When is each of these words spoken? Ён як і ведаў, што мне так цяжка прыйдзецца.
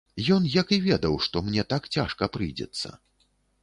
Ён 0.35 0.47
як 0.53 0.73
і 0.77 0.79
ведаў, 0.87 1.19
што 1.27 1.45
мне 1.51 1.69
так 1.77 1.83
цяжка 1.97 2.35
прыйдзецца. 2.39 2.87